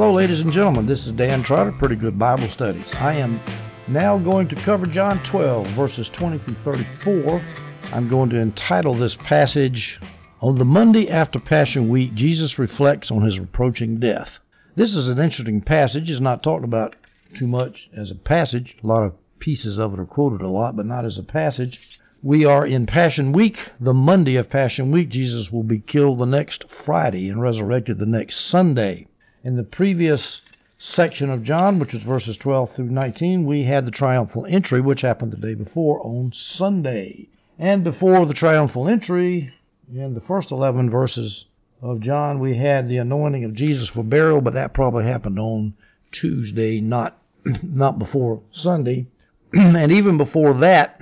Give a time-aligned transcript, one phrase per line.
[0.00, 0.86] Hello, ladies and gentlemen.
[0.86, 2.90] This is Dan Trotter, Pretty Good Bible Studies.
[2.94, 3.38] I am
[3.86, 7.44] now going to cover John 12, verses 20 through 34.
[7.92, 10.00] I'm going to entitle this passage,
[10.40, 14.38] On the Monday after Passion Week, Jesus reflects on his approaching death.
[14.74, 16.08] This is an interesting passage.
[16.08, 16.96] It's not talked about
[17.36, 18.78] too much as a passage.
[18.82, 21.78] A lot of pieces of it are quoted a lot, but not as a passage.
[22.22, 25.10] We are in Passion Week, the Monday of Passion Week.
[25.10, 29.06] Jesus will be killed the next Friday and resurrected the next Sunday.
[29.42, 30.42] In the previous
[30.78, 35.00] section of John, which was verses 12 through 19, we had the triumphal entry, which
[35.00, 37.26] happened the day before on Sunday.
[37.58, 39.54] And before the triumphal entry,
[39.90, 41.46] in the first 11 verses
[41.80, 45.72] of John, we had the anointing of Jesus for burial, but that probably happened on
[46.12, 47.16] Tuesday, not
[47.62, 49.06] not before Sunday.
[49.54, 51.00] and even before that,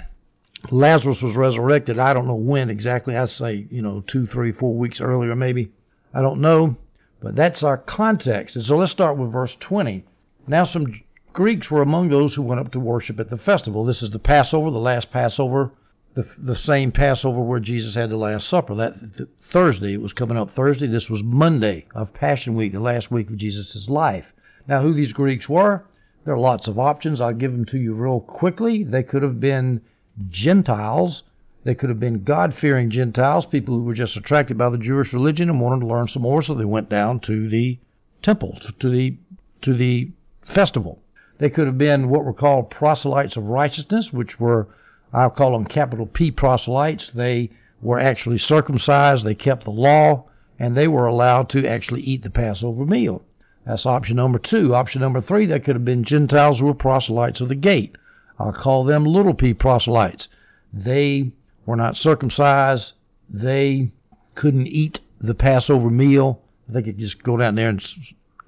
[0.70, 1.98] Lazarus was resurrected.
[1.98, 3.16] I don't know when exactly.
[3.16, 5.72] I'd say, you know, two, three, four weeks earlier, maybe.
[6.14, 6.76] I don't know.
[7.20, 8.56] But that's our context.
[8.56, 10.04] And so let's start with verse 20.
[10.46, 11.00] Now, some
[11.32, 13.84] Greeks were among those who went up to worship at the festival.
[13.84, 15.72] This is the Passover, the last Passover,
[16.14, 18.74] the, the same Passover where Jesus had the Last Supper.
[18.76, 20.86] That Thursday, it was coming up Thursday.
[20.86, 24.26] This was Monday of Passion Week, the last week of Jesus' life.
[24.66, 25.84] Now, who these Greeks were,
[26.24, 27.20] there are lots of options.
[27.20, 28.84] I'll give them to you real quickly.
[28.84, 29.80] They could have been
[30.28, 31.22] Gentiles
[31.64, 35.12] they could have been God fearing Gentiles, people who were just attracted by the Jewish
[35.12, 37.78] religion and wanted to learn some more, so they went down to the
[38.22, 39.16] temple, to the
[39.62, 40.10] to the
[40.44, 41.00] festival.
[41.38, 44.68] They could have been what were called proselytes of righteousness, which were
[45.12, 47.10] I'll call them capital P proselytes.
[47.14, 50.24] They were actually circumcised, they kept the law,
[50.58, 53.22] and they were allowed to actually eat the Passover meal.
[53.64, 54.74] That's option number two.
[54.74, 57.96] Option number three, they could have been Gentiles who were proselytes of the gate.
[58.38, 60.28] I'll call them little p proselytes.
[60.72, 61.32] They
[61.68, 62.94] were not circumcised.
[63.28, 63.92] They
[64.34, 66.40] couldn't eat the Passover meal.
[66.66, 67.86] They could just go down there and,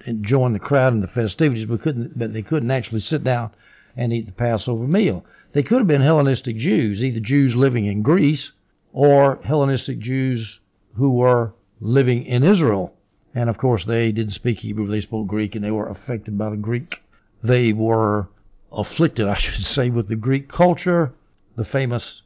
[0.07, 2.19] and join the crowd in the festivities, but couldn't.
[2.19, 3.51] But they couldn't actually sit down
[3.95, 5.27] and eat the Passover meal.
[5.53, 8.53] They could have been Hellenistic Jews, either Jews living in Greece
[8.95, 10.59] or Hellenistic Jews
[10.95, 12.95] who were living in Israel.
[13.35, 16.49] And of course, they didn't speak Hebrew; they spoke Greek, and they were affected by
[16.49, 17.03] the Greek.
[17.45, 18.31] They were
[18.73, 21.13] afflicted, I should say, with the Greek culture.
[21.57, 22.23] The famous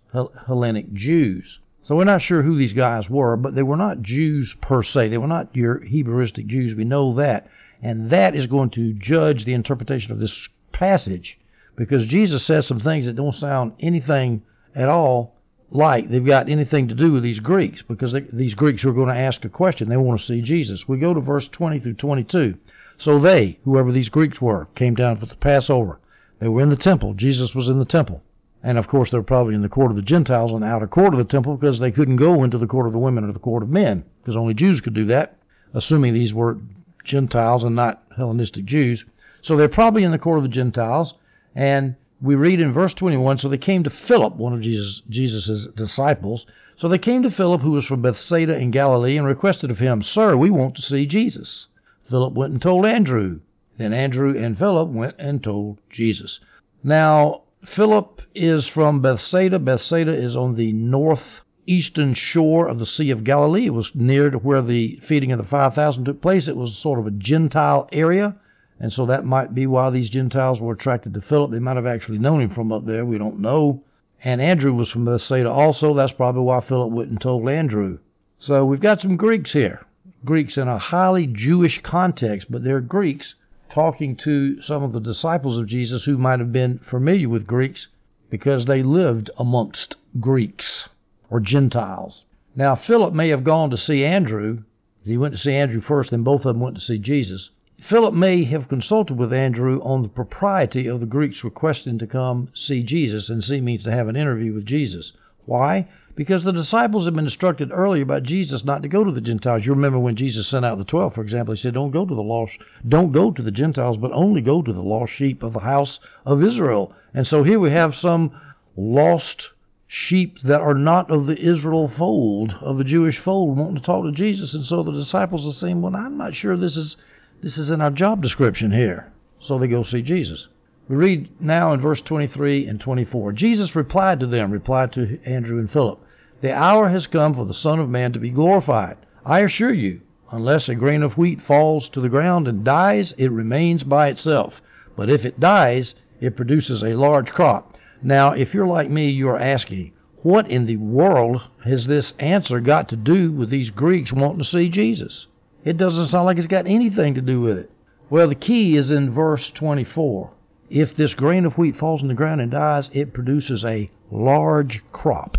[0.47, 1.59] Hellenic Jews.
[1.83, 5.09] So we're not sure who these guys were, but they were not Jews per se.
[5.09, 6.75] They were not your Hebrewistic Jews.
[6.75, 7.49] We know that.
[7.83, 11.39] And that is going to judge the interpretation of this passage
[11.77, 14.43] because Jesus says some things that don't sound anything
[14.75, 15.35] at all
[15.71, 19.09] like they've got anything to do with these Greeks because they, these Greeks are going
[19.09, 19.89] to ask a question.
[19.89, 20.89] They want to see Jesus.
[20.89, 22.57] We go to verse 20 through 22.
[22.97, 25.99] So they, whoever these Greeks were, came down for the Passover.
[26.39, 27.15] They were in the temple.
[27.15, 28.23] Jesus was in the temple.
[28.67, 31.19] And of course, they're probably in the court of the Gentiles and outer court of
[31.19, 33.63] the temple because they couldn't go into the court of the women or the court
[33.63, 35.37] of men because only Jews could do that,
[35.75, 36.57] assuming these were
[37.05, 39.05] Gentiles and not Hellenistic Jews.
[39.43, 41.13] So they're probably in the court of the Gentiles.
[41.55, 45.67] And we read in verse 21 So they came to Philip, one of Jesus' Jesus's
[45.77, 46.47] disciples.
[46.77, 50.03] So they came to Philip, who was from Bethsaida in Galilee, and requested of him,
[50.03, 51.67] Sir, we want to see Jesus.
[52.09, 53.41] Philip went and told Andrew.
[53.77, 56.41] Then Andrew and Philip went and told Jesus.
[56.83, 59.59] Now, Philip is from Bethsaida.
[59.59, 63.67] Bethsaida is on the northeastern shore of the Sea of Galilee.
[63.67, 66.47] It was near to where the feeding of the 5,000 took place.
[66.47, 68.37] It was sort of a Gentile area,
[68.79, 71.53] and so that might be why these Gentiles were attracted to Philip.
[71.53, 73.05] They might have actually known him from up there.
[73.05, 73.83] We don't know.
[74.23, 75.95] And Andrew was from Bethsaida also.
[75.95, 77.99] That's probably why Philip went and told Andrew.
[78.39, 79.87] So we've got some Greeks here.
[80.25, 83.35] Greeks in a highly Jewish context, but they're Greeks
[83.75, 87.89] talking to some of the disciples of Jesus who might have been familiar with Greeks
[88.31, 90.89] because they lived amongst Greeks
[91.29, 92.23] or Gentiles.
[92.55, 94.62] Now, Philip may have gone to see Andrew.
[95.05, 97.51] He went to see Andrew first, then both of them went to see Jesus.
[97.81, 102.51] Philip may have consulted with Andrew on the propriety of the Greeks requesting to come
[102.55, 105.12] see Jesus, and see means to have an interview with Jesus.
[105.47, 105.89] Why?
[106.17, 109.67] Because the disciples had been instructed earlier by Jesus not to go to the Gentiles.
[109.67, 112.15] You remember when Jesus sent out the twelve, for example, he said, Don't go to
[112.15, 112.53] the lost
[112.87, 115.99] don't go to the Gentiles, but only go to the lost sheep of the house
[116.25, 116.93] of Israel.
[117.12, 118.31] And so here we have some
[118.77, 119.50] lost
[119.88, 124.05] sheep that are not of the Israel fold, of the Jewish fold, wanting to talk
[124.05, 124.55] to Jesus.
[124.55, 126.97] And so the disciples are saying, Well, I'm not sure this is
[127.43, 129.12] this is in our job description here.
[129.41, 130.47] So they go see Jesus.
[130.88, 133.33] We read now in verse 23 and 24.
[133.33, 135.99] Jesus replied to them, replied to Andrew and Philip,
[136.44, 138.99] The hour has come for the Son of Man to be glorified.
[139.25, 143.32] I assure you, unless a grain of wheat falls to the ground and dies, it
[143.32, 144.61] remains by itself.
[144.94, 147.79] But if it dies, it produces a large crop.
[148.02, 152.90] Now, if you're like me, you're asking, what in the world has this answer got
[152.90, 155.26] to do with these Greeks wanting to see Jesus?
[155.64, 157.70] It doesn't sound like it's got anything to do with it.
[158.11, 160.31] Well, the key is in verse 24.
[160.69, 164.82] If this grain of wheat falls in the ground and dies, it produces a large
[164.93, 165.38] crop.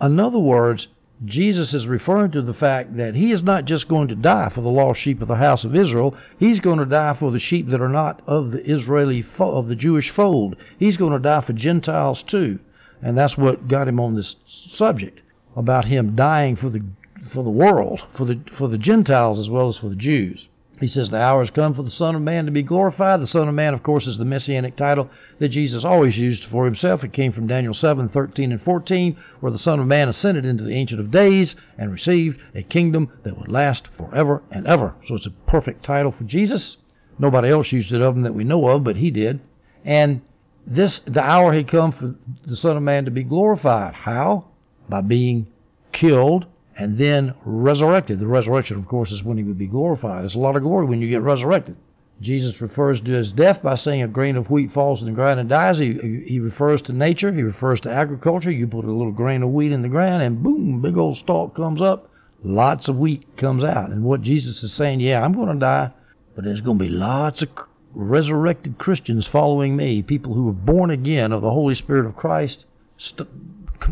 [0.00, 0.88] In other words,
[1.24, 4.60] Jesus is referring to the fact that he is not just going to die for
[4.60, 6.14] the lost sheep of the house of Israel.
[6.38, 9.68] He's going to die for the sheep that are not of the Israeli fo- of
[9.68, 10.56] the Jewish fold.
[10.78, 12.58] He's going to die for Gentiles too,
[13.00, 15.20] and that's what got him on this subject
[15.56, 16.82] about him dying for the
[17.32, 20.48] for the world, for the for the Gentiles as well as for the Jews.
[20.80, 23.20] He says, The hour has come for the Son of Man to be glorified.
[23.20, 26.64] The Son of Man, of course, is the messianic title that Jesus always used for
[26.64, 27.04] himself.
[27.04, 30.64] It came from Daniel 7 13 and 14, where the Son of Man ascended into
[30.64, 34.94] the Ancient of Days and received a kingdom that would last forever and ever.
[35.06, 36.78] So it's a perfect title for Jesus.
[37.18, 39.40] Nobody else used it of him that we know of, but he did.
[39.84, 40.22] And
[40.66, 43.94] this the hour had come for the Son of Man to be glorified.
[43.94, 44.48] How?
[44.88, 45.46] By being
[45.92, 48.20] killed and then resurrected.
[48.20, 50.22] The resurrection, of course, is when he would be glorified.
[50.22, 51.76] There's a lot of glory when you get resurrected.
[52.20, 55.40] Jesus refers to his death by saying a grain of wheat falls in the ground
[55.40, 55.78] and dies.
[55.78, 57.32] He, he refers to nature.
[57.32, 58.50] He refers to agriculture.
[58.50, 61.54] You put a little grain of wheat in the ground and boom, big old stalk
[61.56, 62.08] comes up.
[62.42, 63.90] Lots of wheat comes out.
[63.90, 65.90] And what Jesus is saying, yeah, I'm going to die,
[66.34, 67.48] but there's going to be lots of
[67.94, 72.64] resurrected Christians following me, people who are born again of the Holy Spirit of Christ,
[72.96, 73.28] st-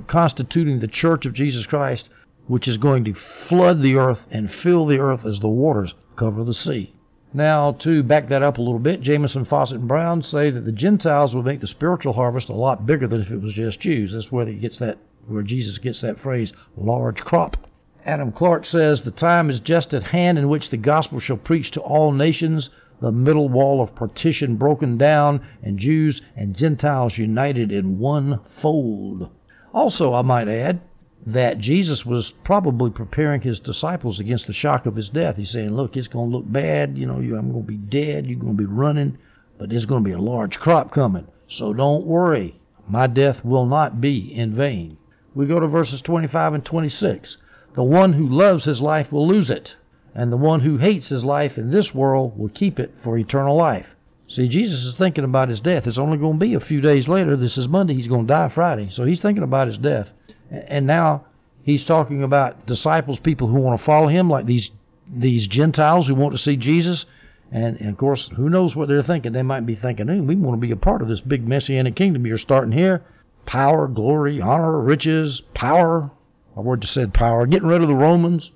[0.06, 2.08] constituting the church of Jesus Christ
[2.53, 3.15] which is going to
[3.49, 6.95] flood the earth and fill the earth as the waters cover the sea.
[7.33, 10.71] Now, to back that up a little bit, Jamieson, Fausset, and Brown say that the
[10.71, 14.13] Gentiles will make the spiritual harvest a lot bigger than if it was just Jews.
[14.13, 17.57] That's where he gets that, where Jesus gets that phrase, large crop.
[18.05, 21.71] Adam Clarke says the time is just at hand in which the gospel shall preach
[21.71, 22.69] to all nations,
[23.01, 29.31] the middle wall of partition broken down, and Jews and Gentiles united in one fold.
[29.73, 30.83] Also, I might add,
[31.27, 35.37] that Jesus was probably preparing his disciples against the shock of his death.
[35.37, 36.99] He's saying, Look, it's going to look bad.
[36.99, 38.27] You know, I'm going to be dead.
[38.27, 39.19] You're going to be running,
[39.59, 41.29] but there's going to be a large crop coming.
[41.49, 42.61] So don't worry.
[42.89, 44.99] My death will not be in vain.
[45.35, 47.37] We go to verses 25 and 26.
[47.75, 49.77] The one who loves his life will lose it,
[50.15, 53.57] and the one who hates his life in this world will keep it for eternal
[53.57, 53.87] life.
[54.29, 55.87] See, Jesus is thinking about his death.
[55.87, 57.37] It's only going to be a few days later.
[57.37, 57.95] This is Monday.
[57.95, 58.89] He's going to die Friday.
[58.91, 60.09] So he's thinking about his death.
[60.53, 61.25] And now
[61.63, 64.71] he's talking about disciples, people who want to follow him, like these
[65.11, 67.07] these Gentiles who want to see Jesus.
[67.51, 69.33] And, and of course, who knows what they're thinking?
[69.33, 71.97] They might be thinking, hey, we want to be a part of this big messianic
[71.97, 72.27] kingdom.
[72.27, 73.03] You're starting here.
[73.45, 76.11] Power, glory, honor, riches, power.
[76.57, 77.47] I word just said power.
[77.47, 78.51] Getting rid of the Romans.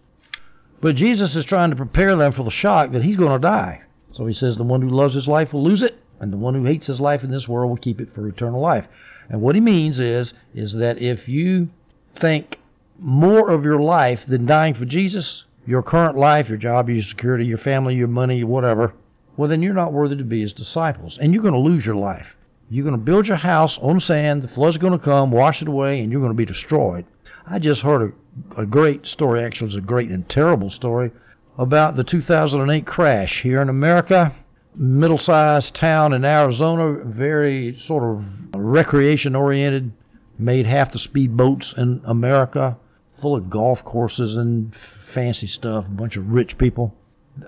[0.80, 3.82] But Jesus is trying to prepare them for the shock that he's going to die.
[4.12, 6.54] So he says, the one who loves his life will lose it, and the one
[6.54, 8.86] who hates his life in this world will keep it for eternal life.
[9.28, 11.68] And what he means is, is that if you
[12.18, 12.58] think
[12.98, 17.44] more of your life than dying for Jesus, your current life, your job, your security,
[17.44, 18.94] your family, your money, whatever,
[19.36, 21.18] well, then you're not worthy to be his disciples.
[21.20, 22.36] And you're going to lose your life.
[22.70, 25.68] You're going to build your house on sand, the flood's going to come, wash it
[25.68, 27.04] away, and you're going to be destroyed.
[27.46, 28.12] I just heard
[28.56, 31.12] a, a great story, actually, it's a great and terrible story,
[31.58, 34.34] about the 2008 crash here in America.
[34.74, 38.24] Middle sized town in Arizona, very sort of
[38.54, 39.92] recreation oriented,
[40.38, 42.76] made half the speedboats in America
[43.20, 44.74] full of golf courses and
[45.12, 46.94] fancy stuff, a bunch of rich people.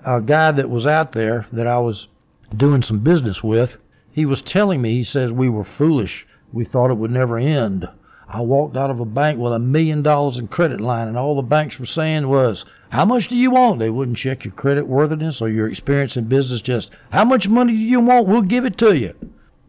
[0.05, 2.07] A guy that was out there that I was
[2.55, 3.77] doing some business with,
[4.11, 6.25] he was telling me, he says, we were foolish.
[6.51, 7.87] We thought it would never end.
[8.27, 11.35] I walked out of a bank with a million dollars in credit line, and all
[11.35, 13.79] the banks were saying was, How much do you want?
[13.79, 17.73] They wouldn't check your credit worthiness or your experience in business, just, How much money
[17.73, 18.27] do you want?
[18.27, 19.15] We'll give it to you.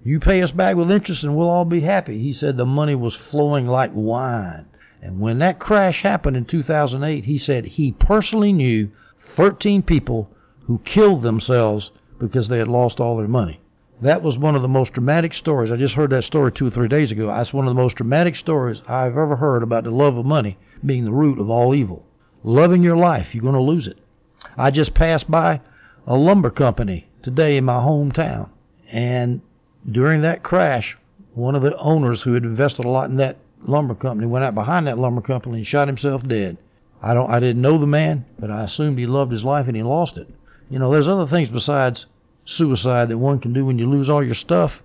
[0.02, 2.22] You pay us back with interest, and we'll all be happy.
[2.22, 4.66] He said the money was flowing like wine.
[5.02, 8.90] And when that crash happened in 2008, he said he personally knew
[9.36, 10.30] 13 people
[10.66, 13.60] who killed themselves because they had lost all their money.
[14.02, 15.70] That was one of the most dramatic stories.
[15.70, 17.26] I just heard that story two or three days ago.
[17.26, 20.56] That's one of the most dramatic stories I've ever heard about the love of money
[20.84, 22.06] being the root of all evil.
[22.42, 23.98] Loving your life, you're going to lose it.
[24.56, 25.60] I just passed by
[26.06, 28.48] a lumber company today in my hometown,
[28.90, 29.42] and
[29.90, 30.96] during that crash,
[31.34, 34.54] one of the owners who had invested a lot in that lumber company went out
[34.54, 36.56] behind that lumber company and shot himself dead.
[37.02, 39.76] I don't I didn't know the man, but I assumed he loved his life and
[39.76, 40.28] he lost it.
[40.68, 42.06] You know, there's other things besides
[42.44, 44.82] suicide that one can do when you lose all your stuff.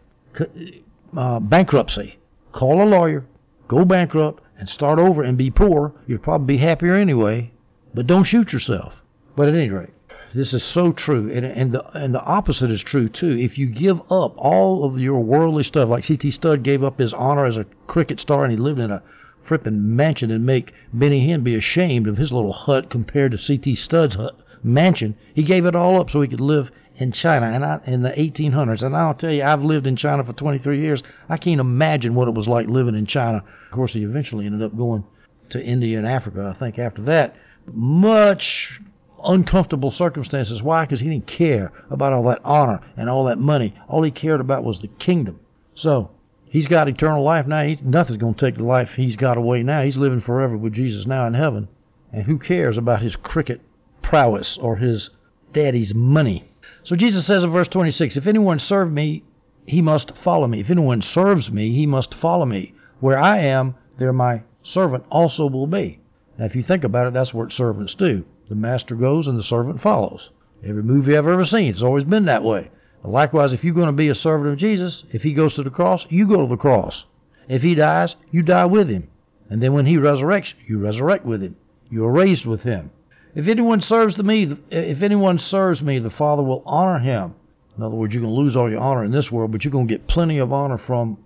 [1.16, 2.18] Uh, bankruptcy.
[2.52, 3.26] Call a lawyer,
[3.68, 5.94] go bankrupt, and start over and be poor.
[6.08, 7.52] You'll probably be happier anyway.
[7.94, 8.96] But don't shoot yourself.
[9.36, 9.94] But at any rate,
[10.36, 13.32] this is so true, and and the and the opposite is true too.
[13.32, 16.30] If you give up all of your worldly stuff, like C.T.
[16.32, 19.02] Studd gave up his honor as a cricket star, and he lived in a
[19.48, 23.76] frippin' mansion, and make Benny Hinn be ashamed of his little hut compared to C.T.
[23.76, 25.16] Studd's hut, mansion.
[25.34, 28.12] He gave it all up so he could live in China and I, in the
[28.12, 28.82] 1800s.
[28.82, 31.04] And I'll tell you, I've lived in China for 23 years.
[31.30, 33.44] I can't imagine what it was like living in China.
[33.66, 35.04] Of course, he eventually ended up going
[35.50, 37.36] to India and Africa, I think, after that.
[37.72, 38.80] Much
[39.24, 40.62] uncomfortable circumstances.
[40.62, 40.84] Why?
[40.84, 43.76] Because he didn't care about all that honor and all that money.
[43.88, 45.40] All he cared about was the kingdom.
[45.76, 46.12] So
[46.50, 47.64] he's got eternal life now.
[47.64, 49.84] He's, nothing's going to take the life he's got away now.
[49.84, 51.68] He's living forever with Jesus now in heaven.
[52.12, 53.62] And who cares about his cricket
[54.02, 55.10] prowess or his
[55.54, 56.50] daddy's money?
[56.84, 59.24] So Jesus says in verse 26, If anyone serve me,
[59.66, 60.60] he must follow me.
[60.60, 62.74] If anyone serves me, he must follow me.
[63.00, 66.00] Where I am, there my servant also will be.
[66.38, 68.26] Now, if you think about it, that's what servants do.
[68.48, 70.30] The master goes and the servant follows.
[70.64, 72.72] Every movie I've ever seen, it's always been that way.
[73.04, 75.70] Likewise, if you're going to be a servant of Jesus, if he goes to the
[75.70, 77.06] cross, you go to the cross.
[77.48, 79.10] If he dies, you die with him.
[79.50, 81.56] And then when he resurrects, you resurrect with him.
[81.92, 82.90] You are raised with him.
[83.36, 87.36] If anyone serves me, if anyone serves me, the Father will honor him.
[87.78, 89.72] In other words, you're going to lose all your honor in this world, but you're
[89.72, 91.18] going to get plenty of honor from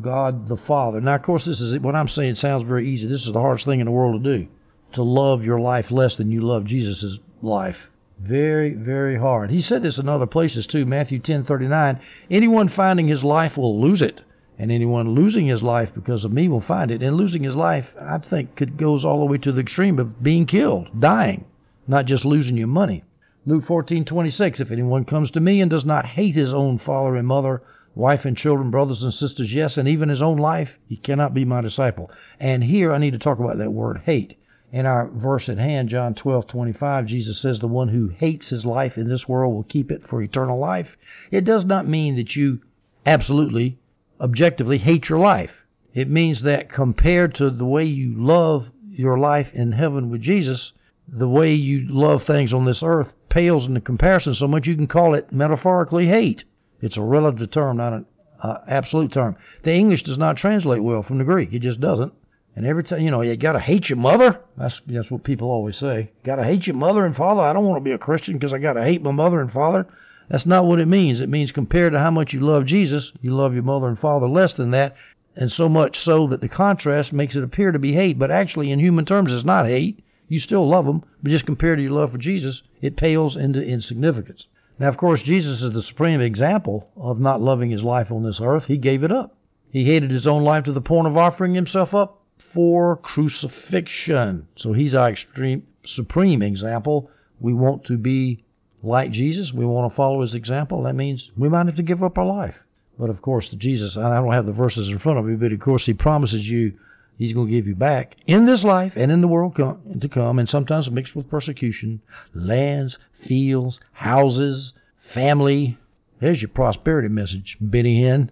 [0.00, 1.00] God the Father.
[1.00, 3.06] Now, of course, this is what I'm saying sounds very easy.
[3.06, 4.48] This is the hardest thing in the world to do
[4.92, 7.88] to love your life less than you love Jesus' life.
[8.20, 9.50] Very, very hard.
[9.50, 10.84] He said this in other places too.
[10.84, 12.00] Matthew 10:39.
[12.30, 14.22] Anyone finding his life will lose it,
[14.58, 17.02] and anyone losing his life because of me will find it.
[17.02, 20.20] And losing his life, I think, it goes all the way to the extreme of
[20.22, 21.44] being killed, dying,
[21.86, 23.04] not just losing your money.
[23.46, 24.58] Luke 14:26.
[24.58, 27.62] If anyone comes to me and does not hate his own father and mother,
[27.94, 31.44] wife and children, brothers and sisters, yes, and even his own life, he cannot be
[31.44, 32.10] my disciple.
[32.40, 34.36] And here I need to talk about that word hate.
[34.70, 38.98] In our verse at hand, John 12:25, Jesus says, "The one who hates his life
[38.98, 40.96] in this world will keep it for eternal life."
[41.30, 42.60] It does not mean that you
[43.06, 43.78] absolutely,
[44.20, 45.64] objectively hate your life.
[45.94, 50.74] It means that compared to the way you love your life in heaven with Jesus,
[51.10, 54.74] the way you love things on this earth pales in the comparison so much you
[54.74, 56.44] can call it metaphorically hate.
[56.82, 58.06] It's a relative term, not an
[58.42, 59.36] uh, absolute term.
[59.62, 61.54] The English does not translate well from the Greek.
[61.54, 62.12] It just doesn't.
[62.58, 64.40] And every time, you know, you got to hate your mother.
[64.56, 66.10] That's that's what people always say.
[66.24, 67.40] Got to hate your mother and father.
[67.40, 69.52] I don't want to be a Christian because I got to hate my mother and
[69.52, 69.86] father.
[70.28, 71.20] That's not what it means.
[71.20, 74.26] It means compared to how much you love Jesus, you love your mother and father
[74.26, 74.96] less than that,
[75.36, 78.18] and so much so that the contrast makes it appear to be hate.
[78.18, 80.02] But actually, in human terms, it's not hate.
[80.26, 83.64] You still love them, but just compared to your love for Jesus, it pales into
[83.64, 84.48] insignificance.
[84.80, 88.40] Now, of course, Jesus is the supreme example of not loving his life on this
[88.42, 88.64] earth.
[88.64, 89.36] He gave it up.
[89.70, 92.17] He hated his own life to the point of offering himself up
[92.54, 94.48] for crucifixion.
[94.56, 97.10] So he's our extreme, supreme example.
[97.40, 98.44] We want to be
[98.82, 99.52] like Jesus.
[99.52, 100.82] We want to follow his example.
[100.84, 102.56] That means we might have to give up our life.
[102.98, 105.60] But of course, Jesus, I don't have the verses in front of me, but of
[105.60, 106.72] course, he promises you
[107.16, 110.38] he's going to give you back in this life and in the world to come,
[110.38, 112.00] and sometimes mixed with persecution,
[112.34, 114.72] lands, fields, houses,
[115.12, 115.78] family.
[116.20, 118.30] There's your prosperity message, Benny Hinn.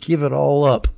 [0.00, 0.88] Give it all up.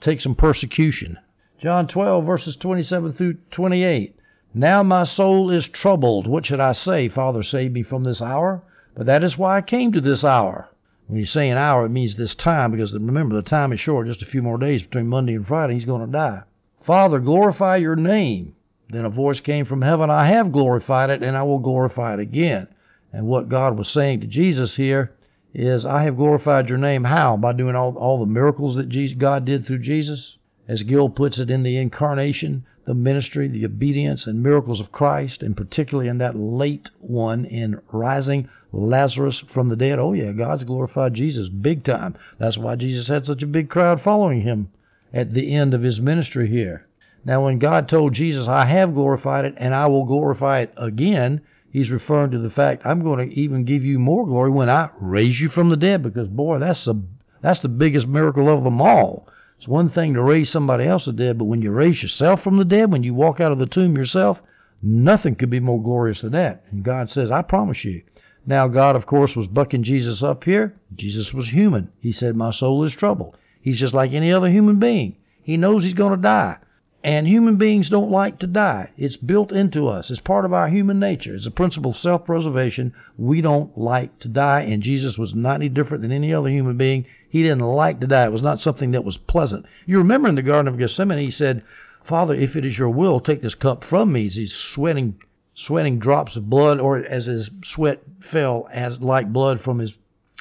[0.00, 1.18] Take some persecution.
[1.62, 4.16] John 12, verses 27 through 28.
[4.52, 6.26] Now my soul is troubled.
[6.26, 7.08] What should I say?
[7.08, 8.64] Father, save me from this hour.
[8.96, 10.68] But that is why I came to this hour.
[11.06, 14.08] When you say an hour, it means this time, because remember, the time is short,
[14.08, 16.42] just a few more days between Monday and Friday, he's going to die.
[16.82, 18.56] Father, glorify your name.
[18.90, 22.20] Then a voice came from heaven, I have glorified it, and I will glorify it
[22.20, 22.66] again.
[23.12, 25.12] And what God was saying to Jesus here
[25.54, 27.04] is, I have glorified your name.
[27.04, 27.36] How?
[27.36, 30.38] By doing all, all the miracles that Jesus, God did through Jesus?
[30.68, 35.42] As Gill puts it, in the incarnation, the ministry, the obedience, and miracles of Christ,
[35.42, 39.98] and particularly in that late one in rising Lazarus from the dead.
[39.98, 42.16] Oh, yeah, God's glorified Jesus big time.
[42.38, 44.70] That's why Jesus had such a big crowd following him
[45.12, 46.86] at the end of his ministry here.
[47.24, 51.42] Now, when God told Jesus, I have glorified it and I will glorify it again,
[51.70, 54.90] he's referring to the fact, I'm going to even give you more glory when I
[55.00, 57.00] raise you from the dead, because, boy, that's, a,
[57.40, 59.28] that's the biggest miracle of them all.
[59.62, 62.56] It's one thing to raise somebody else the dead, but when you raise yourself from
[62.56, 64.40] the dead, when you walk out of the tomb yourself,
[64.82, 66.64] nothing could be more glorious than that.
[66.72, 68.02] And God says, I promise you.
[68.44, 70.74] Now, God, of course, was bucking Jesus up here.
[70.96, 71.92] Jesus was human.
[72.00, 73.36] He said, My soul is troubled.
[73.60, 75.14] He's just like any other human being.
[75.44, 76.56] He knows he's going to die.
[77.04, 78.90] And human beings don't like to die.
[78.96, 80.08] It's built into us.
[80.10, 81.34] It's part of our human nature.
[81.34, 82.94] It's a principle of self preservation.
[83.18, 86.76] We don't like to die, and Jesus was not any different than any other human
[86.76, 87.06] being.
[87.28, 88.26] He didn't like to die.
[88.26, 89.66] It was not something that was pleasant.
[89.84, 91.64] You remember in the Garden of Gethsemane, he said,
[92.04, 94.28] Father, if it is your will, take this cup from me.
[94.28, 95.16] He's sweating,
[95.54, 99.94] sweating drops of blood, or as his sweat fell as like blood from his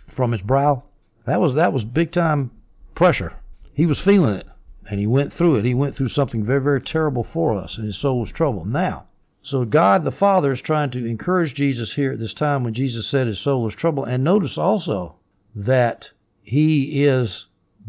[0.10, 0.84] from his brow.
[1.26, 2.52] That was that was big time
[2.94, 3.34] pressure.
[3.74, 4.48] He was feeling it,
[4.92, 5.64] and he went through it.
[5.64, 8.68] He went through something very very terrible for us, and his soul was troubled.
[8.68, 9.06] Now,
[9.42, 13.08] So God the Father is trying to encourage Jesus here at this time when Jesus
[13.08, 14.10] said his soul is troubled.
[14.10, 15.16] And notice also
[15.56, 16.12] that
[16.44, 17.48] he is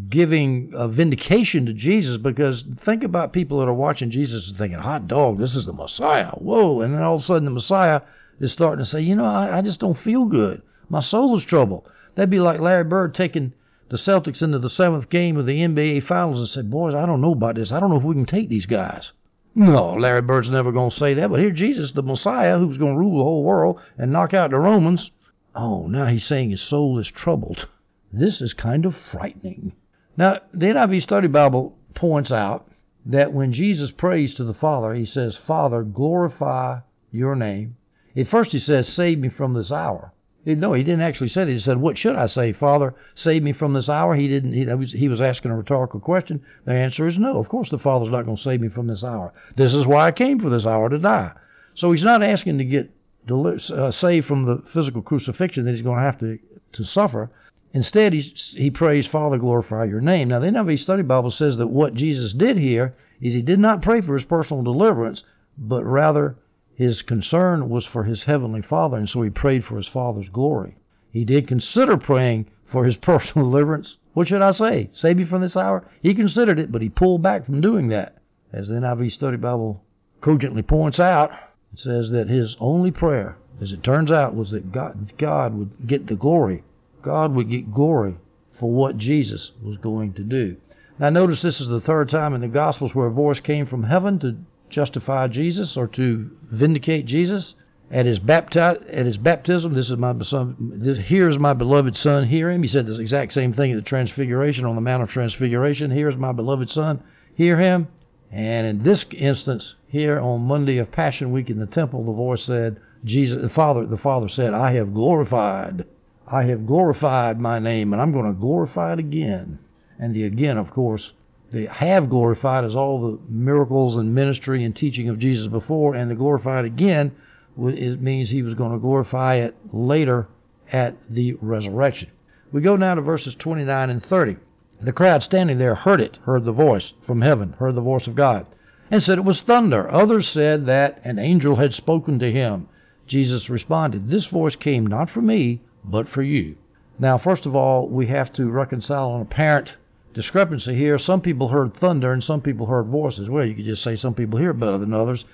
[0.09, 4.79] giving a vindication to Jesus because think about people that are watching Jesus and thinking,
[4.79, 6.31] hot dog, this is the Messiah.
[6.37, 6.81] Whoa.
[6.81, 8.03] And then all of a sudden the Messiah
[8.39, 10.63] is starting to say, you know, I, I just don't feel good.
[10.89, 11.91] My soul is troubled.
[12.15, 13.55] That'd be like Larry Bird taking
[13.93, 17.21] the Celtics into the seventh game of the NBA Finals and said, boys, I don't
[17.21, 17.73] know about this.
[17.73, 19.13] I don't know if we can take these guys.
[19.55, 21.29] No, Larry Bird's never going to say that.
[21.29, 24.51] But here, Jesus, the Messiah, who's going to rule the whole world and knock out
[24.51, 25.11] the Romans,
[25.55, 27.69] oh, now he's saying his soul is troubled.
[28.11, 29.73] This is kind of frightening.
[30.17, 32.67] Now, the NIV Study Bible points out
[33.05, 36.79] that when Jesus prays to the Father, he says, Father, glorify
[37.11, 37.77] your name.
[38.17, 40.15] At first he says, save me from this hour.
[40.45, 41.53] No, he didn't actually say that.
[41.53, 42.95] He said, "What should I say, Father?
[43.15, 44.53] Save me from this hour." He didn't.
[44.53, 46.43] He, was, he was asking a rhetorical question.
[46.65, 47.39] The answer is no.
[47.39, 49.33] Of course, the Father's not going to save me from this hour.
[49.57, 51.33] This is why I came for this hour to die.
[51.75, 52.91] So he's not asking to get
[53.31, 56.39] uh, saved from the physical crucifixion that he's going to have to
[56.73, 57.31] to suffer.
[57.73, 61.69] Instead, he he prays, "Father, glorify your name." Now, the NIV Study Bible says that
[61.69, 65.23] what Jesus did here is he did not pray for his personal deliverance,
[65.57, 66.37] but rather
[66.75, 70.77] his concern was for his heavenly Father, and so he prayed for his Father's glory.
[71.11, 73.99] He did consider praying for his personal deliverance.
[74.15, 74.91] What should I say?
[74.93, 75.85] Save me from this hour?
[76.03, 78.17] He considered it, but he pulled back from doing that.
[78.53, 79.83] As the NIV Study Bible
[80.21, 81.31] cogently points out,
[81.73, 85.87] it says that his only prayer, as it turns out, was that God, God would
[85.87, 86.63] get the glory.
[87.03, 88.17] God would get glory
[88.59, 90.57] for what Jesus was going to do.
[90.99, 93.85] Now, notice this is the third time in the Gospels where a voice came from
[93.85, 94.37] heaven to
[94.73, 97.55] justify Jesus or to vindicate Jesus
[97.91, 99.75] at his bapti- at his baptism.
[99.75, 100.57] This is my son.
[100.77, 102.27] This, here is my beloved son.
[102.27, 102.63] Hear him.
[102.63, 105.91] He said this exact same thing at the Transfiguration on the Mount of Transfiguration.
[105.91, 107.03] Here is my beloved son.
[107.35, 107.89] Hear him.
[108.31, 112.45] And in this instance, here on Monday of Passion Week in the temple, the voice
[112.45, 115.85] said, Jesus, the Father, the Father said, I have glorified,
[116.27, 119.59] I have glorified my name, and I'm going to glorify it again.
[119.99, 121.13] And the again, of course,
[121.53, 126.11] they have glorified as all the miracles and ministry and teaching of Jesus before, and
[126.11, 127.13] the glorified again
[127.59, 130.27] it means he was going to glorify it later
[130.73, 132.11] at the resurrection.
[132.51, 134.37] We go now to verses 29 and 30.
[134.81, 138.15] The crowd standing there heard it, heard the voice from heaven, heard the voice of
[138.15, 138.47] God,
[138.91, 139.91] and said it was thunder.
[139.91, 142.69] Others said that an angel had spoken to him.
[143.07, 146.57] Jesus responded, This voice came not from me, but for you.
[146.99, 149.77] Now, first of all, we have to reconcile an apparent
[150.15, 150.99] discrepancy here.
[150.99, 153.29] Some people heard thunder and some people heard voices.
[153.29, 155.25] Well, you could just say some people hear better than others.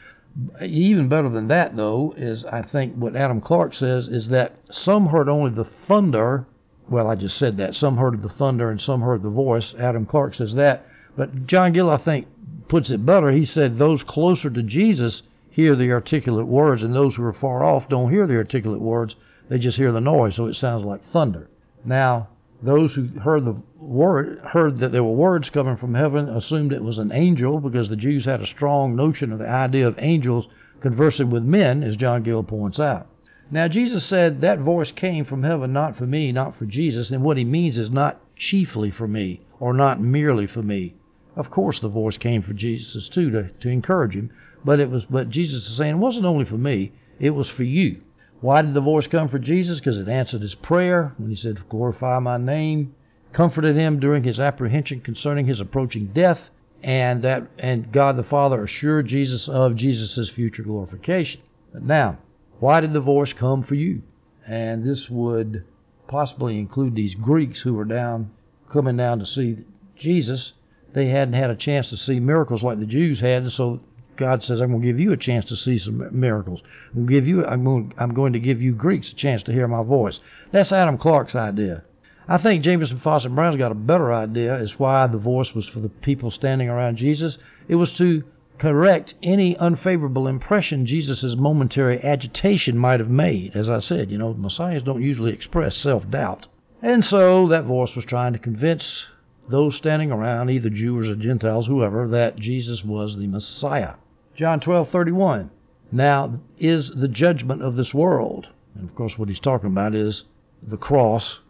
[0.60, 5.06] Even better than that, though, is I think what Adam Clarke says is that some
[5.06, 6.46] heard only the thunder.
[6.88, 7.74] Well, I just said that.
[7.74, 9.74] Some heard the thunder and some heard the voice.
[9.78, 10.86] Adam Clarke says that.
[11.16, 12.26] But John Gill, I think,
[12.68, 13.32] puts it better.
[13.32, 17.64] He said those closer to Jesus hear the articulate words, and those who are far
[17.64, 19.16] off don't hear the articulate words.
[19.48, 21.48] They just hear the noise, so it sounds like thunder.
[21.84, 22.28] Now,
[22.62, 26.82] those who heard the word heard that there were words coming from heaven assumed it
[26.82, 30.48] was an angel because the Jews had a strong notion of the idea of angels
[30.80, 33.06] conversing with men, as John Gill points out.
[33.50, 37.22] Now Jesus said that voice came from heaven, not for me, not for Jesus, and
[37.22, 40.94] what he means is not chiefly for me or not merely for me.
[41.36, 44.30] Of course, the voice came for Jesus too to, to encourage him,
[44.64, 47.62] but it was but Jesus is saying it wasn't only for me; it was for
[47.62, 48.00] you.
[48.40, 49.78] Why did the voice come for Jesus?
[49.78, 52.94] Because it answered his prayer when he said, Glorify my name,
[53.32, 56.50] comforted him during his apprehension concerning his approaching death,
[56.82, 61.40] and that and God the Father assured Jesus of Jesus' future glorification.
[61.72, 62.18] But now,
[62.60, 64.02] why did the voice come for you?
[64.46, 65.64] And this would
[66.06, 68.30] possibly include these Greeks who were down
[68.70, 69.58] coming down to see
[69.96, 70.52] Jesus.
[70.92, 73.80] They hadn't had a chance to see miracles like the Jews had, so
[74.18, 76.60] God says, I'm going to give you a chance to see some miracles.
[76.90, 79.42] I'm going to give you, I'm going, I'm going to give you Greeks a chance
[79.44, 80.20] to hear my voice.
[80.52, 81.84] That's Adam Clarke's idea.
[82.30, 85.80] I think Jamieson Fausset Brown's got a better idea as why the voice was for
[85.80, 87.38] the people standing around Jesus.
[87.68, 88.22] It was to
[88.58, 93.56] correct any unfavorable impression Jesus' momentary agitation might have made.
[93.56, 96.48] As I said, you know, messiahs don't usually express self doubt.
[96.82, 99.06] And so that voice was trying to convince
[99.48, 103.94] those standing around, either Jews or Gentiles, whoever, that Jesus was the Messiah.
[104.38, 105.50] John 12:31.
[105.90, 108.46] Now is the judgment of this world.
[108.76, 110.22] And of course what he's talking about is
[110.62, 111.40] the cross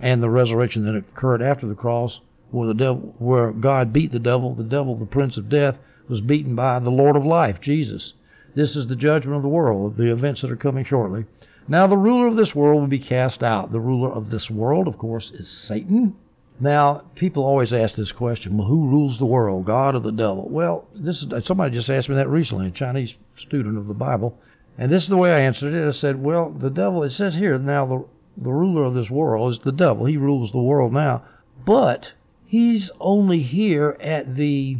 [0.00, 4.18] and the resurrection that occurred after the cross where the devil where God beat the
[4.18, 5.76] devil, the devil the prince of death
[6.08, 8.14] was beaten by the Lord of life, Jesus.
[8.54, 11.26] This is the judgment of the world, the events that are coming shortly.
[11.68, 13.70] Now the ruler of this world will be cast out.
[13.70, 16.16] The ruler of this world, of course, is Satan.
[16.60, 20.48] Now, people always ask this question: Well, who rules the world, God or the devil?
[20.48, 22.68] Well, this is somebody just asked me that recently.
[22.68, 24.38] A Chinese student of the Bible.
[24.76, 25.86] And this is the way I answered it.
[25.86, 28.04] I said, well, the devil, it says here, now the,
[28.36, 30.04] the ruler of this world is the devil.
[30.04, 31.22] He rules the world now.
[31.64, 32.12] But
[32.44, 34.78] he's only here at the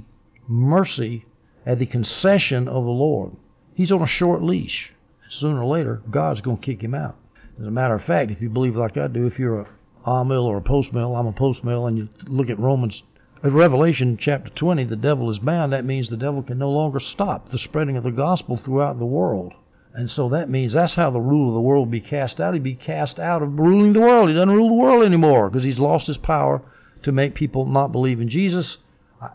[0.49, 1.27] mercy,
[1.65, 3.37] at the concession of the Lord.
[3.75, 4.93] He's on a short leash.
[5.29, 7.17] Sooner or later, God's going to kick him out.
[7.61, 9.69] As a matter of fact, if you believe like I do, if you're a
[10.07, 13.03] amill or a post mill, I'm a post mill, and you look at Romans,
[13.43, 15.73] at Revelation chapter 20, the devil is bound.
[15.73, 19.05] That means the devil can no longer stop the spreading of the gospel throughout the
[19.05, 19.53] world.
[19.93, 22.55] And so that means that's how the rule of the world be cast out.
[22.55, 24.29] He'd be cast out of ruling the world.
[24.29, 26.63] He doesn't rule the world anymore because he's lost his power
[27.03, 28.79] to make people not believe in Jesus.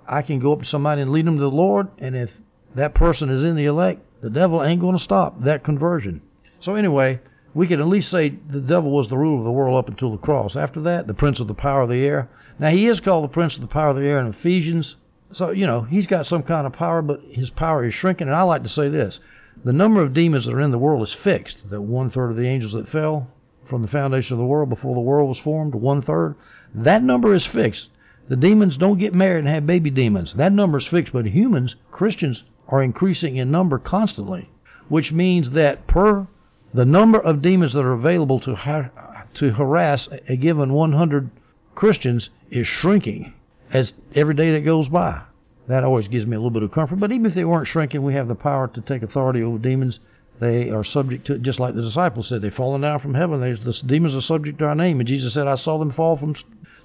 [0.08, 2.32] I can go up to somebody and lead them to the Lord, and if
[2.76, 6.22] that person is in the elect, the devil ain't going to stop that conversion.
[6.60, 7.22] So anyway,
[7.54, 10.12] we can at least say the devil was the ruler of the world up until
[10.12, 10.56] the cross.
[10.56, 12.30] After that, the prince of the power of the air.
[12.60, 14.96] Now he is called the prince of the power of the air in Ephesians.
[15.32, 18.28] So you know he's got some kind of power, but his power is shrinking.
[18.28, 19.20] And I like to say this:
[19.64, 21.70] the number of demons that are in the world is fixed.
[21.70, 23.28] That one third of the angels that fell
[23.68, 26.36] from the foundation of the world before the world was formed, one third,
[26.74, 27.90] that number is fixed.
[28.28, 30.34] The demons don't get married and have baby demons.
[30.34, 34.50] That number is fixed, but humans, Christians, are increasing in number constantly,
[34.88, 36.28] which means that per
[36.74, 38.90] the number of demons that are available to ha-
[39.36, 41.30] to harass a given 100
[41.76, 43.34] Christians is shrinking
[43.72, 45.22] as every day that goes by.
[45.68, 47.00] That always gives me a little bit of comfort.
[47.00, 50.00] But even if they weren't shrinking, we have the power to take authority over demons.
[50.40, 52.42] They are subject to it, just like the disciples said.
[52.42, 53.40] They've fallen down from heaven.
[53.40, 55.00] They, the demons are subject to our name.
[55.00, 56.36] And Jesus said, I saw them fall from,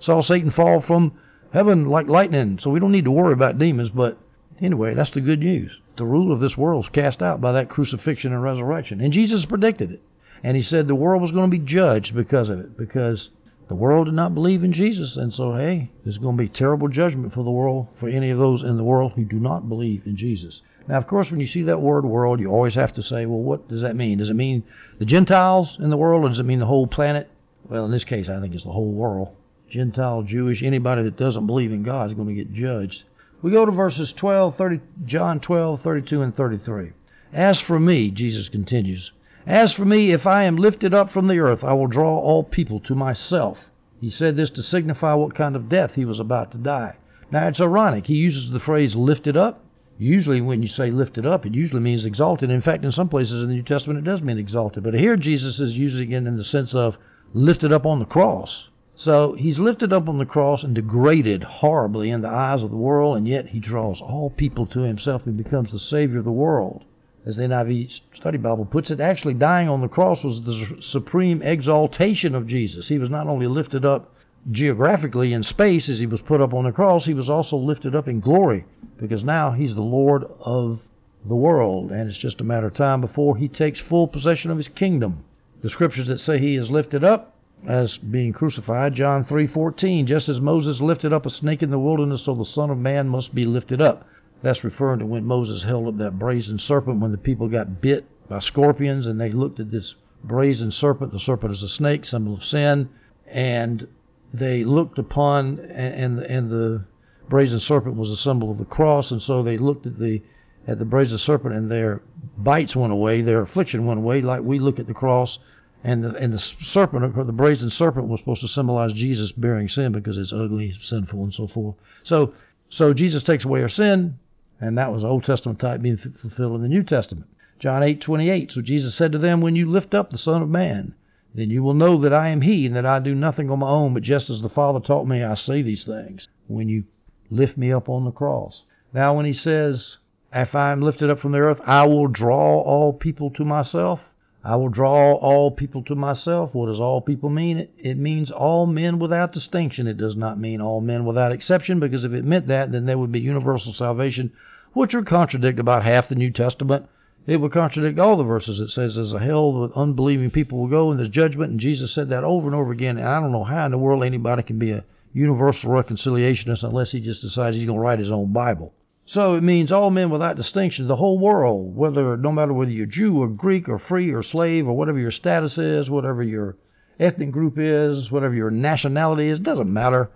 [0.01, 1.12] saw Satan fall from
[1.53, 2.59] heaven like lightning.
[2.61, 3.90] So we don't need to worry about demons.
[3.90, 4.18] But
[4.61, 5.70] anyway, that's the good news.
[5.96, 9.00] The rule of this world is cast out by that crucifixion and resurrection.
[9.00, 10.02] And Jesus predicted it.
[10.42, 13.30] And he said the world was going to be judged because of it, because
[13.68, 16.88] the world did not believe in Jesus, and so, hey, there's going to be terrible
[16.88, 20.02] judgment for the world, for any of those in the world who do not believe
[20.04, 20.61] in Jesus.
[20.87, 23.40] Now, of course, when you see that word world, you always have to say, well,
[23.40, 24.18] what does that mean?
[24.18, 24.64] Does it mean
[24.98, 27.30] the Gentiles in the world, or does it mean the whole planet?
[27.66, 29.35] Well, in this case, I think it's the whole world.
[29.70, 33.04] Gentile, Jewish, anybody that doesn't believe in God is going to get judged.
[33.44, 36.92] We go to verses 12, 30, John 12, 32, and 33.
[37.30, 39.12] As for me, Jesus continues,
[39.46, 42.42] as for me, if I am lifted up from the earth, I will draw all
[42.42, 43.59] people to myself.
[44.00, 46.96] He said this to signify what kind of death he was about to die.
[47.30, 48.07] Now, it's ironic.
[48.07, 49.62] He uses the phrase lifted up.
[49.98, 52.48] Usually, when you say lifted up, it usually means exalted.
[52.48, 54.83] In fact, in some places in the New Testament, it does mean exalted.
[54.85, 56.96] But here, Jesus is using it in the sense of
[57.35, 58.70] lifted up on the cross.
[58.96, 62.76] So he's lifted up on the cross and degraded horribly in the eyes of the
[62.76, 66.30] world, and yet he draws all people to himself and becomes the Savior of the
[66.30, 66.85] world
[67.26, 71.40] as the NIV Study Bible puts it, actually dying on the cross was the supreme
[71.42, 72.88] exaltation of Jesus.
[72.88, 74.12] He was not only lifted up
[74.50, 77.94] geographically in space as he was put up on the cross, he was also lifted
[77.94, 78.66] up in glory
[78.98, 80.80] because now he's the Lord of
[81.26, 84.59] the world, and it's just a matter of time before he takes full possession of
[84.59, 85.24] his kingdom.
[85.62, 87.34] The scriptures that say he is lifted up
[87.66, 92.22] as being crucified, John 3:14, just as Moses lifted up a snake in the wilderness,
[92.22, 94.07] so the Son of Man must be lifted up.
[94.42, 98.05] That's referring to when Moses held up that brazen serpent when the people got bit
[98.29, 101.12] by scorpions and they looked at this brazen serpent.
[101.12, 102.90] The serpent is a snake, symbol of sin,
[103.27, 103.87] and
[104.33, 106.85] they looked upon and and the
[107.29, 110.22] brazen serpent was a symbol of the cross, and so they looked at the
[110.66, 112.03] at the brazen serpent and their
[112.37, 115.38] bites went away, their affliction went away, like we look at the cross.
[115.85, 119.68] And the, and the serpent, or the brazen serpent, was supposed to symbolize Jesus bearing
[119.68, 121.77] sin because it's ugly, sinful, and so forth.
[122.03, 122.33] So,
[122.70, 124.18] so Jesus takes away our sin.
[124.61, 127.27] And that was Old Testament type being fulfilled in the New Testament.
[127.59, 128.53] John 8:28.
[128.53, 130.94] So Jesus said to them, "When you lift up the Son of Man,
[131.35, 133.68] then you will know that I am He, and that I do nothing on my
[133.68, 136.85] own, but just as the Father taught me, I say these things." When you
[137.31, 138.64] lift me up on the cross.
[138.94, 139.99] Now, when He says,
[140.33, 144.01] "If I am lifted up from the earth, I will draw all people to myself,"
[144.46, 146.54] I will draw all people to myself.
[146.54, 147.66] What does all people mean?
[147.78, 149.87] It, means all men without distinction.
[149.87, 152.98] It does not mean all men without exception, because if it meant that, then there
[152.98, 154.33] would be universal salvation,
[154.74, 156.87] which would contradict about half the New Testament.
[157.26, 158.61] It would contradict all the verses.
[158.61, 161.92] It says there's a hell that unbelieving people will go and there's judgment, and Jesus
[161.92, 162.98] said that over and over again.
[162.98, 166.90] And I don't know how in the world anybody can be a universal reconciliationist unless
[166.90, 168.74] he just decides he's going to write his own Bible.
[169.07, 172.87] So it means all men without distinction, the whole world, whether no matter whether you're
[172.87, 176.57] Jew or Greek or free or slave or whatever your status is, whatever your
[176.99, 180.11] ethnic group is, whatever your nationality is, doesn't matter.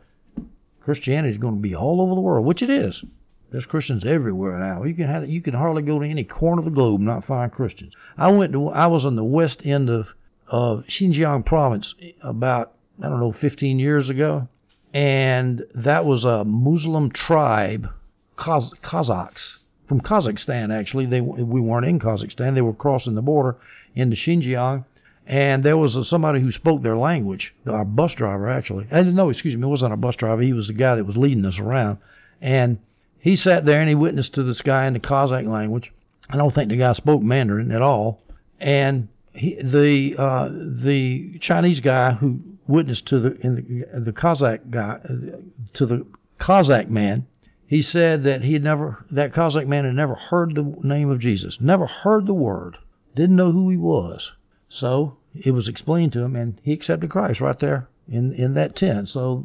[0.80, 3.04] Christianity is going to be all over the world, which it is.
[3.50, 4.84] There's Christians everywhere now.
[4.84, 7.26] You can have you can hardly go to any corner of the globe and not
[7.26, 7.94] find Christians.
[8.16, 10.08] I went to I was on the west end of
[10.46, 12.72] of Xinjiang province about
[13.02, 14.48] I don't know 15 years ago,
[14.94, 17.90] and that was a Muslim tribe
[18.38, 19.58] Kaz- Kazakhs.
[19.88, 20.72] from Kazakhstan.
[20.72, 23.56] Actually, they we weren't in Kazakhstan; they were crossing the border
[23.94, 24.84] into Xinjiang,
[25.26, 27.54] and there was a, somebody who spoke their language.
[27.66, 30.42] Our bus driver, actually, and no, excuse me, it wasn't a bus driver.
[30.42, 31.98] He was the guy that was leading us around,
[32.40, 32.78] and
[33.18, 35.92] he sat there and he witnessed to this guy in the Kazakh language.
[36.30, 38.20] I don't think the guy spoke Mandarin at all,
[38.60, 44.70] and he, the uh, the Chinese guy who witnessed to the in the, the Kazakh
[44.70, 45.00] guy
[45.72, 46.06] to the
[46.38, 47.26] Kazakh man,
[47.68, 51.20] he said that he had never that Kazakh man had never heard the name of
[51.20, 52.78] Jesus, never heard the word,
[53.14, 54.32] didn't know who he was.
[54.70, 58.74] So it was explained to him, and he accepted Christ right there in in that
[58.74, 59.10] tent.
[59.10, 59.44] So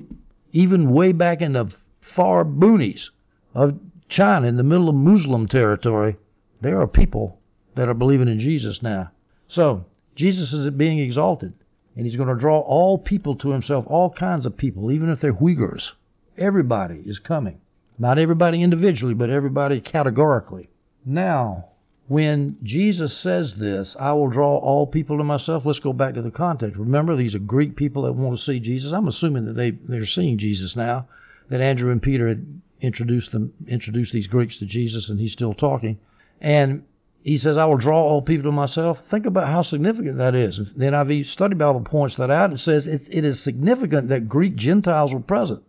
[0.53, 3.09] even way back in the far boonies
[3.53, 6.15] of China, in the middle of Muslim territory,
[6.61, 7.39] there are people
[7.75, 9.11] that are believing in Jesus now.
[9.49, 9.83] So
[10.15, 11.53] Jesus is being exalted,
[11.97, 15.19] and he's going to draw all people to himself, all kinds of people, even if
[15.19, 15.91] they're Uyghurs.
[16.37, 17.59] Everybody is coming.
[17.99, 20.69] Not everybody individually, but everybody categorically.
[21.05, 21.65] Now,
[22.07, 26.21] when Jesus says this, I will draw all people to myself, let's go back to
[26.21, 26.77] the context.
[26.77, 28.91] Remember, these are Greek people that want to see Jesus.
[28.91, 31.07] I'm assuming that they, they're seeing Jesus now,
[31.49, 35.53] that Andrew and Peter had introduced them introduced these Greeks to Jesus and he's still
[35.53, 35.97] talking.
[36.41, 36.83] And
[37.23, 39.01] he says, I will draw all people to myself.
[39.09, 40.57] Think about how significant that is.
[40.57, 42.51] The NIV Study Bible points that out.
[42.51, 45.63] It says it, it is significant that Greek Gentiles were present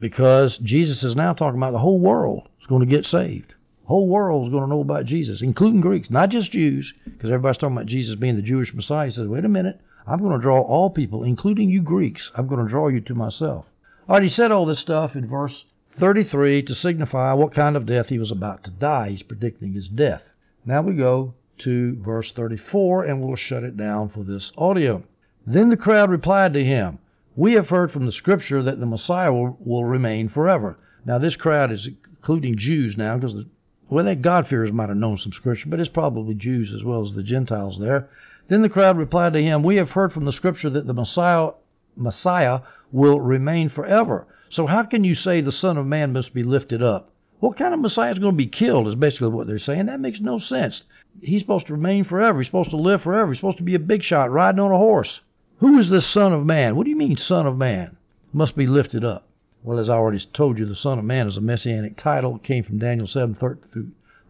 [0.00, 3.54] because Jesus is now talking about the whole world is going to get saved.
[3.82, 7.30] The whole world is going to know about Jesus, including Greeks, not just Jews, because
[7.30, 9.06] everybody's talking about Jesus being the Jewish Messiah.
[9.06, 12.32] He says, wait a minute, I'm going to draw all people, including you Greeks.
[12.34, 13.66] I'm going to draw you to myself.
[14.08, 15.64] All right, he said all this stuff in verse
[15.98, 19.10] 33 to signify what kind of death he was about to die.
[19.10, 20.22] He's predicting his death.
[20.64, 25.02] Now we go to verse 34 and we'll shut it down for this audio.
[25.46, 26.99] Then the crowd replied to him,
[27.36, 30.78] We have heard from the scripture that the Messiah will, will remain forever.
[31.04, 33.46] Now this crowd is including Jews now because the
[33.90, 37.14] well, that God-fearers might have known some scripture, but it's probably Jews as well as
[37.14, 38.08] the Gentiles there.
[38.46, 41.50] Then the crowd replied to him, We have heard from the scripture that the Messiah,
[41.96, 42.60] Messiah
[42.92, 44.28] will remain forever.
[44.48, 47.10] So how can you say the Son of Man must be lifted up?
[47.40, 49.86] What kind of Messiah is going to be killed is basically what they're saying.
[49.86, 50.84] That makes no sense.
[51.20, 52.38] He's supposed to remain forever.
[52.38, 53.32] He's supposed to live forever.
[53.32, 55.20] He's supposed to be a big shot riding on a horse.
[55.60, 56.74] Who is this Son of Man?
[56.74, 57.96] What do you mean, Son of Man?
[58.32, 59.28] Must be lifted up.
[59.62, 62.36] Well, as I already told you, the Son of Man is a messianic title.
[62.36, 63.36] It came from Daniel 7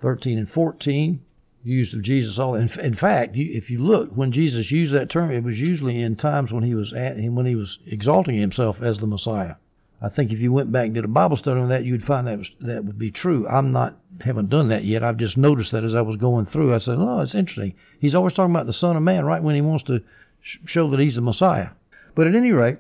[0.00, 1.20] 13 and 14
[1.62, 2.56] used of Jesus all.
[2.56, 6.16] In, in fact, if you look, when Jesus used that term, it was usually in
[6.16, 9.54] times when he was at when he was exalting himself as the Messiah.
[10.02, 12.26] I think if you went back and did a Bible study on that, you'd find
[12.26, 13.46] that was, that would be true.
[13.46, 15.04] I'm not haven't done that yet.
[15.04, 16.74] I've just noticed that as I was going through.
[16.74, 17.74] I said, "Oh, it's interesting.
[18.00, 20.02] He's always talking about the Son of Man right when he wants to
[20.42, 21.70] show that he's the Messiah."
[22.14, 22.78] But at any rate,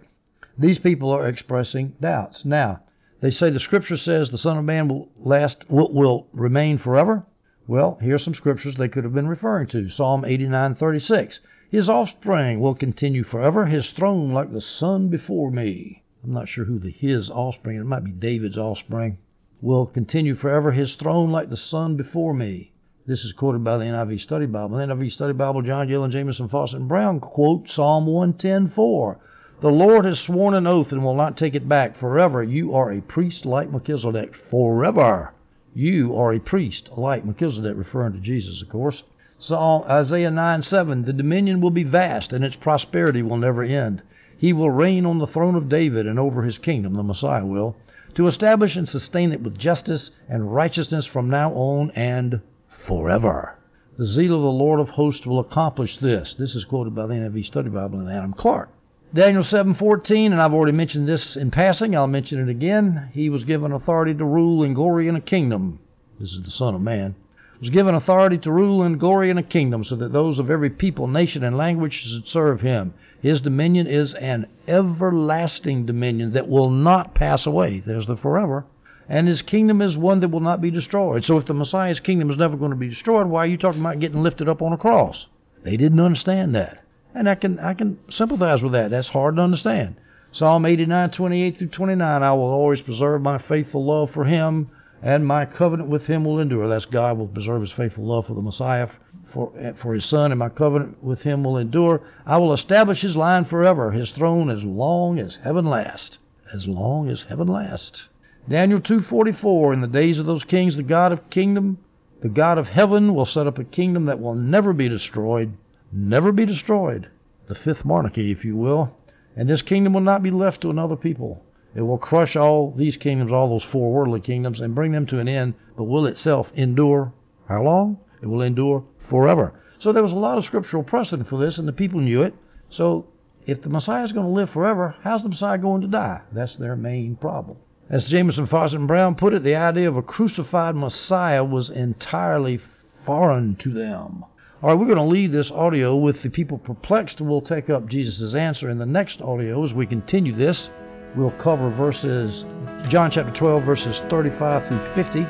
[0.58, 2.44] these people are expressing doubts.
[2.44, 2.80] Now,
[3.20, 7.24] they say the Scripture says the Son of Man will last will, will remain forever.
[7.66, 9.88] Well, here's some scriptures they could have been referring to.
[9.88, 11.38] Psalm 89:36.
[11.70, 16.02] His offspring will continue forever, his throne like the sun before me.
[16.24, 19.18] I'm not sure who the his offspring, it might be David's offspring,
[19.62, 22.72] will continue forever, his throne like the sun before me.
[23.10, 24.76] This is quoted by the NIV Study Bible.
[24.76, 29.16] The NIV Study Bible, John Gillen, Jamieson, Fausset, and Brown quote Psalm 110:4.
[29.60, 31.96] The Lord has sworn an oath and will not take it back.
[31.96, 34.36] Forever you are a priest like Melchizedek.
[34.48, 35.32] Forever
[35.74, 39.02] you are a priest like Melchizedek, referring to Jesus, of course.
[39.38, 41.04] Psalm Isaiah 9:7.
[41.04, 44.02] The dominion will be vast and its prosperity will never end.
[44.38, 47.74] He will reign on the throne of David and over his kingdom, the Messiah will,
[48.14, 52.40] to establish and sustain it with justice and righteousness from now on and
[52.86, 53.56] forever.
[53.98, 56.34] The zeal of the Lord of hosts will accomplish this.
[56.34, 58.70] This is quoted by the NIV Study Bible and Adam Clarke.
[59.12, 61.96] Daniel 7:14, and I've already mentioned this in passing.
[61.96, 63.08] I'll mention it again.
[63.12, 65.80] He was given authority to rule in glory in a kingdom.
[66.18, 67.14] This is the Son of Man
[67.60, 70.70] was given authority to rule in glory in a kingdom, so that those of every
[70.70, 72.94] people, nation, and language should serve him.
[73.20, 77.82] His dominion is an everlasting dominion that will not pass away.
[77.84, 78.64] There's the forever.
[79.10, 81.24] And his kingdom is one that will not be destroyed.
[81.24, 83.80] So if the Messiah's kingdom is never going to be destroyed, why are you talking
[83.80, 85.26] about getting lifted up on a cross?
[85.64, 86.84] They didn't understand that.
[87.12, 88.90] And I can I can sympathize with that.
[88.90, 89.96] That's hard to understand.
[90.30, 94.70] Psalm 89, 28 through 29, I will always preserve my faithful love for him
[95.02, 96.68] and my covenant with him will endure.
[96.68, 98.88] That's God will preserve his faithful love for the Messiah,
[99.32, 102.02] for, for his son, and my covenant with him will endure.
[102.26, 106.18] I will establish his line forever, his throne as long as heaven lasts.
[106.52, 108.08] As long as heaven lasts.
[108.48, 111.78] Daniel 2:44 In the days of those kings the God of kingdom
[112.22, 115.52] the God of heaven will set up a kingdom that will never be destroyed
[115.92, 117.08] never be destroyed
[117.48, 118.96] the fifth monarchy if you will
[119.36, 122.96] and this kingdom will not be left to another people It will crush all these
[122.96, 126.50] kingdoms, all those four worldly kingdoms, and bring them to an end, but will itself
[126.54, 127.12] endure
[127.48, 127.98] how long?
[128.20, 129.52] It will endure forever.
[129.78, 132.34] So there was a lot of scriptural precedent for this, and the people knew it.
[132.70, 133.06] So
[133.46, 136.22] if the Messiah is going to live forever, how's the Messiah going to die?
[136.32, 137.58] That's their main problem.
[137.90, 142.60] As Fausset, and Brown put it, the idea of a crucified Messiah was entirely
[143.04, 144.24] foreign to them.
[144.62, 147.20] All right, we're going to leave this audio with the people perplexed.
[147.20, 150.70] We'll take up Jesus' answer in the next audio as we continue this.
[151.16, 152.44] We'll cover verses,
[152.88, 155.22] John chapter 12, verses 35 through 50.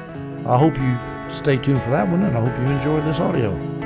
[0.47, 3.80] I hope you stay tuned for that one, and I hope you enjoy this audio.